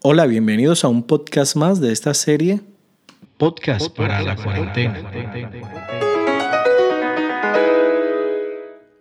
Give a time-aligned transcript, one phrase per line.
[0.00, 2.60] Hola, bienvenidos a un podcast más de esta serie.
[3.36, 5.10] Podcast para la cuarentena.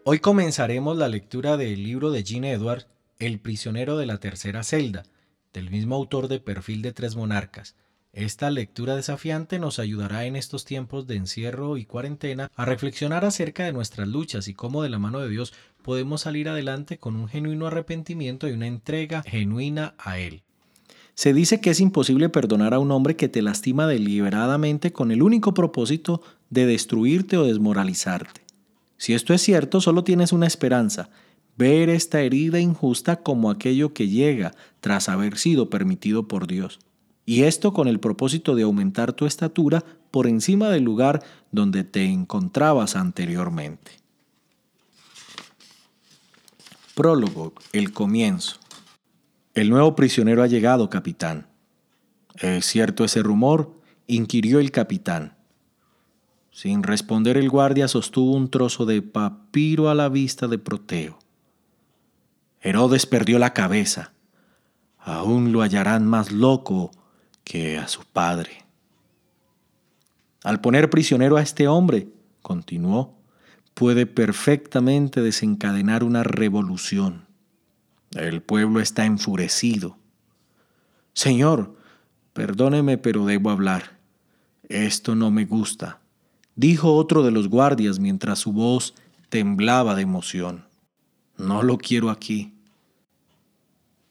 [0.06, 2.88] Hoy comenzaremos la lectura del libro de Gene Edwards,
[3.20, 5.04] El prisionero de la tercera celda,
[5.54, 7.76] del mismo autor de Perfil de tres monarcas.
[8.12, 13.66] Esta lectura desafiante nos ayudará en estos tiempos de encierro y cuarentena a reflexionar acerca
[13.66, 17.28] de nuestras luchas y cómo de la mano de Dios podemos salir adelante con un
[17.28, 20.42] genuino arrepentimiento y una entrega genuina a Él.
[21.18, 25.24] Se dice que es imposible perdonar a un hombre que te lastima deliberadamente con el
[25.24, 26.22] único propósito
[26.52, 28.42] de destruirte o desmoralizarte.
[28.98, 31.10] Si esto es cierto, solo tienes una esperanza,
[31.58, 36.78] ver esta herida injusta como aquello que llega tras haber sido permitido por Dios.
[37.26, 42.06] Y esto con el propósito de aumentar tu estatura por encima del lugar donde te
[42.06, 43.92] encontrabas anteriormente.
[46.94, 48.60] Prólogo, el comienzo.
[49.58, 51.48] El nuevo prisionero ha llegado, capitán.
[52.36, 53.74] ¿Es cierto ese rumor?
[54.06, 55.36] inquirió el capitán.
[56.52, 61.18] Sin responder el guardia sostuvo un trozo de papiro a la vista de Proteo.
[62.62, 64.14] Herodes perdió la cabeza.
[65.00, 66.92] Aún lo hallarán más loco
[67.44, 68.64] que a su padre.
[70.44, 72.10] Al poner prisionero a este hombre,
[72.44, 73.18] continuó,
[73.74, 77.27] puede perfectamente desencadenar una revolución.
[78.12, 79.98] El pueblo está enfurecido.
[81.14, 81.76] Señor,
[82.34, 83.98] perdóneme, pero debo hablar.
[84.70, 86.00] Esto no me gusta,
[86.56, 88.94] dijo otro de los guardias mientras su voz
[89.30, 90.66] temblaba de emoción.
[91.38, 92.54] No lo quiero aquí.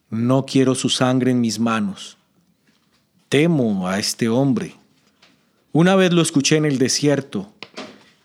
[0.09, 2.17] No quiero su sangre en mis manos.
[3.29, 4.75] Temo a este hombre.
[5.73, 7.51] Una vez lo escuché en el desierto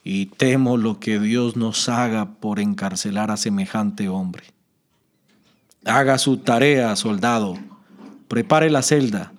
[0.04, 4.44] y temo lo que Dios nos haga por encarcelar a semejante hombre.
[5.84, 7.58] Haga su tarea, soldado.
[8.28, 9.32] Prepare la celda.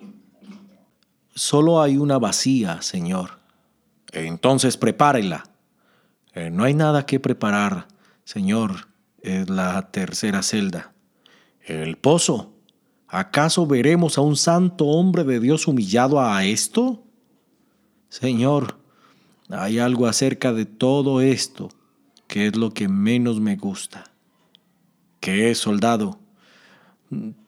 [1.34, 3.38] Solo hay una vacía, señor.
[4.12, 5.44] Entonces prepárela.
[6.34, 7.88] Eh, no hay nada que preparar,
[8.24, 8.88] señor.
[9.20, 10.92] Es la tercera celda.
[11.60, 12.52] El pozo.
[13.08, 17.04] ¿Acaso veremos a un santo hombre de Dios humillado a esto?
[18.08, 18.76] Señor,
[19.48, 21.70] hay algo acerca de todo esto
[22.26, 24.10] que es lo que menos me gusta.
[25.20, 26.18] ¿Qué es, soldado?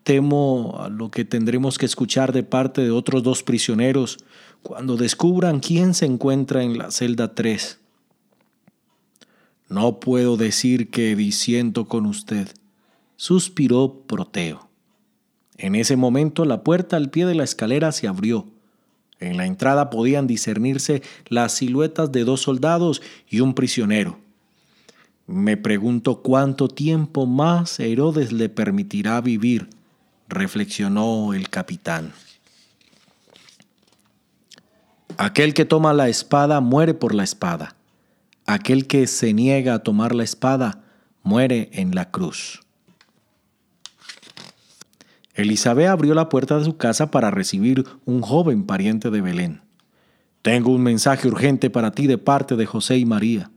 [0.03, 4.19] Temo a lo que tendremos que escuchar de parte de otros dos prisioneros
[4.63, 7.79] cuando descubran quién se encuentra en la celda 3.
[9.69, 12.49] No puedo decir que diciendo con usted,
[13.17, 14.69] suspiró Proteo.
[15.59, 18.47] En ese momento la puerta al pie de la escalera se abrió.
[19.19, 24.19] En la entrada podían discernirse las siluetas de dos soldados y un prisionero.
[25.27, 29.69] Me pregunto cuánto tiempo más Herodes le permitirá vivir,
[30.29, 32.13] reflexionó el capitán.
[35.19, 37.75] Aquel que toma la espada muere por la espada.
[38.45, 40.85] Aquel que se niega a tomar la espada
[41.23, 42.61] muere en la cruz.
[45.35, 49.63] Elizabeth abrió la puerta de su casa para recibir un joven pariente de Belén.
[50.43, 53.51] Tengo un mensaje urgente para ti de parte de José y María.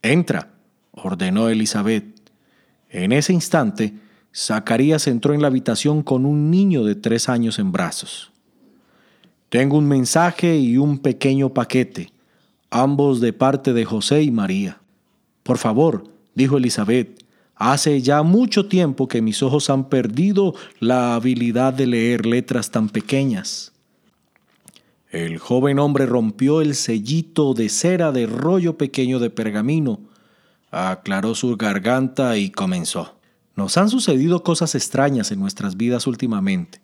[0.00, 0.51] Entra,
[0.92, 2.04] ordenó Elizabeth.
[2.88, 3.94] En ese instante,
[4.34, 8.30] Zacarías entró en la habitación con un niño de tres años en brazos.
[9.48, 12.12] Tengo un mensaje y un pequeño paquete,
[12.70, 14.80] ambos de parte de José y María.
[15.42, 16.04] Por favor,
[16.34, 17.22] dijo Elizabeth,
[17.54, 22.88] hace ya mucho tiempo que mis ojos han perdido la habilidad de leer letras tan
[22.88, 23.72] pequeñas.
[25.10, 30.00] El joven hombre rompió el sellito de cera de rollo pequeño de pergamino
[30.72, 33.14] aclaró su garganta y comenzó.
[33.54, 36.80] Nos han sucedido cosas extrañas en nuestras vidas últimamente.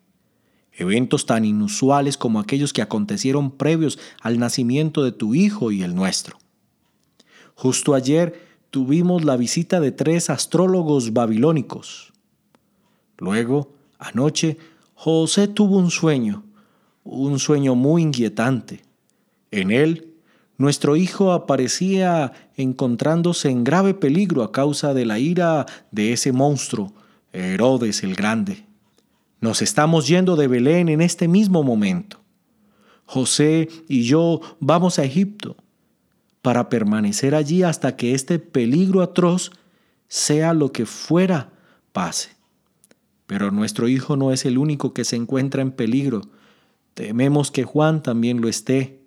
[0.72, 5.94] Eventos tan inusuales como aquellos que acontecieron previos al nacimiento de tu hijo y el
[5.94, 6.38] nuestro.
[7.54, 12.12] Justo ayer tuvimos la visita de tres astrólogos babilónicos.
[13.16, 14.58] Luego, anoche,
[14.94, 16.44] José tuvo un sueño,
[17.02, 18.84] un sueño muy inquietante.
[19.50, 20.07] En él
[20.58, 26.92] nuestro hijo aparecía encontrándose en grave peligro a causa de la ira de ese monstruo,
[27.32, 28.66] Herodes el Grande.
[29.40, 32.20] Nos estamos yendo de Belén en este mismo momento.
[33.06, 35.56] José y yo vamos a Egipto
[36.42, 39.52] para permanecer allí hasta que este peligro atroz,
[40.08, 41.52] sea lo que fuera,
[41.92, 42.30] pase.
[43.26, 46.22] Pero nuestro hijo no es el único que se encuentra en peligro.
[46.94, 48.97] Tememos que Juan también lo esté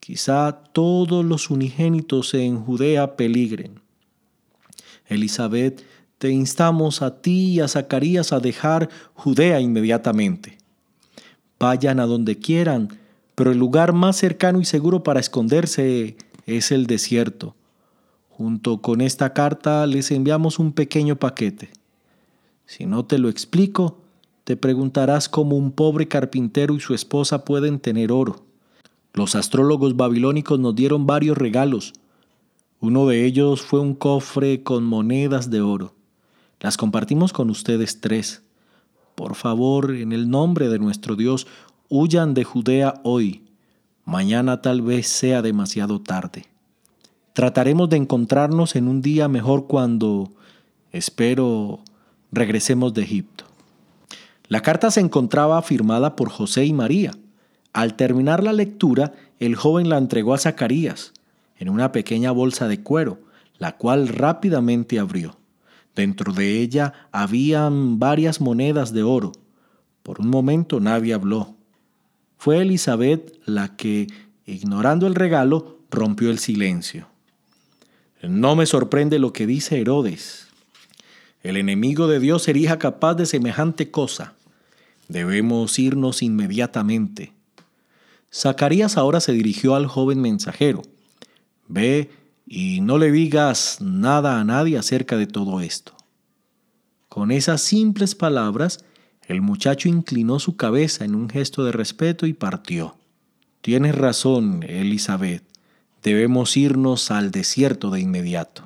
[0.00, 3.80] Quizá todos los unigénitos en Judea peligren.
[5.06, 5.84] Elizabeth
[6.18, 10.58] te instamos a ti y a Zacarías a dejar Judea inmediatamente.
[11.58, 12.88] Vayan a donde quieran,
[13.34, 17.54] pero el lugar más cercano y seguro para esconderse es el desierto.
[18.30, 21.70] Junto con esta carta les enviamos un pequeño paquete.
[22.64, 23.98] Si no te lo explico,
[24.44, 28.49] te preguntarás cómo un pobre carpintero y su esposa pueden tener oro.
[29.12, 31.92] Los astrólogos babilónicos nos dieron varios regalos.
[32.80, 35.94] Uno de ellos fue un cofre con monedas de oro.
[36.60, 38.42] Las compartimos con ustedes tres.
[39.14, 41.46] Por favor, en el nombre de nuestro Dios,
[41.88, 43.44] huyan de Judea hoy.
[44.04, 46.46] Mañana tal vez sea demasiado tarde.
[47.32, 50.30] Trataremos de encontrarnos en un día mejor cuando,
[50.92, 51.80] espero,
[52.32, 53.44] regresemos de Egipto.
[54.48, 57.12] La carta se encontraba firmada por José y María.
[57.72, 61.12] Al terminar la lectura, el joven la entregó a Zacarías
[61.56, 63.20] en una pequeña bolsa de cuero,
[63.58, 65.36] la cual rápidamente abrió.
[65.94, 69.32] Dentro de ella habían varias monedas de oro.
[70.02, 71.54] Por un momento nadie habló.
[72.38, 74.06] Fue Elizabeth la que,
[74.46, 77.06] ignorando el regalo, rompió el silencio.
[78.22, 80.48] No me sorprende lo que dice Herodes.
[81.42, 84.34] El enemigo de Dios sería capaz de semejante cosa.
[85.08, 87.32] Debemos irnos inmediatamente.
[88.32, 90.82] Zacarías ahora se dirigió al joven mensajero.
[91.68, 92.10] Ve
[92.46, 95.92] y no le digas nada a nadie acerca de todo esto.
[97.08, 98.84] Con esas simples palabras,
[99.26, 102.96] el muchacho inclinó su cabeza en un gesto de respeto y partió.
[103.60, 105.44] Tienes razón, Elizabeth.
[106.02, 108.64] Debemos irnos al desierto de inmediato.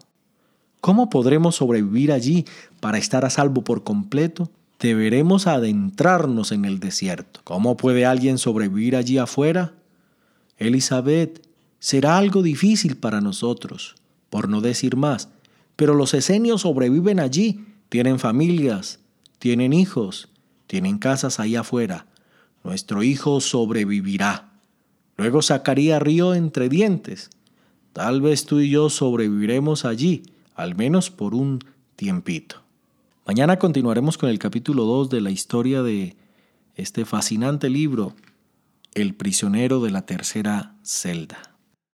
[0.81, 2.45] ¿Cómo podremos sobrevivir allí
[2.81, 4.51] para estar a salvo por completo?
[4.85, 7.41] Deberemos adentrarnos en el desierto.
[7.45, 9.73] ¿Cómo puede alguien sobrevivir allí afuera?
[10.59, 11.43] Elizabeth,
[11.79, 13.95] será algo difícil para nosotros,
[14.29, 15.31] por no decir más,
[15.75, 19.01] pero los esenios sobreviven allí, tienen familias,
[19.39, 20.29] tienen hijos,
[20.67, 22.07] tienen casas ahí afuera.
[22.63, 24.53] Nuestro hijo sobrevivirá.
[25.17, 27.31] Luego sacaría río entre dientes.
[27.95, 31.61] Tal vez tú y yo sobreviviremos allí, al menos por un
[31.97, 32.64] tiempito.
[33.27, 36.15] Mañana continuaremos con el capítulo 2 de la historia de
[36.75, 38.15] este fascinante libro,
[38.93, 41.54] El prisionero de la tercera celda.